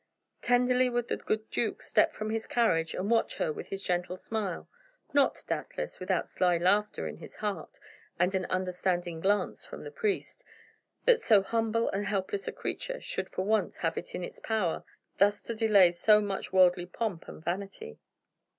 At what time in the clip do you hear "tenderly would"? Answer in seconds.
0.41-1.09